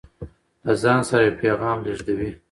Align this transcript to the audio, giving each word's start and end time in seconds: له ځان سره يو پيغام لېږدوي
له 0.65 0.73
ځان 0.83 0.99
سره 1.09 1.21
يو 1.27 1.37
پيغام 1.41 1.77
لېږدوي 1.85 2.29